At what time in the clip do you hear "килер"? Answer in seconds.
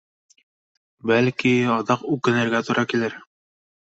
2.95-3.19